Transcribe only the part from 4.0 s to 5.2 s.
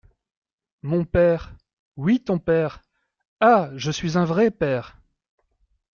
un vrai père.